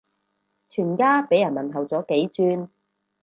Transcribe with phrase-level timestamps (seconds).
[0.71, 2.69] 全家俾人問候咗幾轉